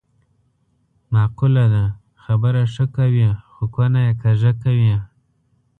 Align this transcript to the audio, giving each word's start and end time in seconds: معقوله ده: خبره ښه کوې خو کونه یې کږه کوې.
معقوله 1.13 1.65
ده: 1.73 1.85
خبره 2.23 2.61
ښه 2.73 2.85
کوې 2.95 3.27
خو 3.51 3.63
کونه 3.75 3.99
یې 4.07 4.13
کږه 4.21 4.51
کوې. 4.63 4.95